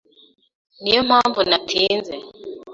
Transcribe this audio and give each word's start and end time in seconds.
Niyo 0.81 1.01
mpamvu 1.07 1.39
natinze. 1.49 2.15